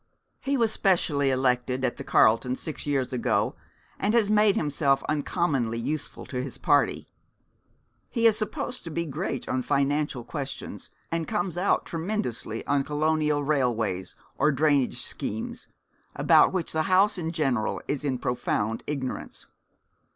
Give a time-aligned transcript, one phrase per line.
[0.39, 3.55] He was specially elected at the Carlton six years ago,
[3.99, 7.07] and has made himself uncommonly useful to his party.
[8.09, 13.43] He is supposed to be great on financial questions, and comes out tremendously on colonial
[13.43, 15.67] railways or drainage schemes,
[16.15, 19.45] about which the House in general is in profound ignorance.